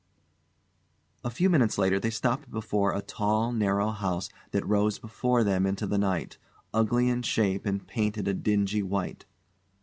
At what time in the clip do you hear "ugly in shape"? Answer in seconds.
6.73-7.67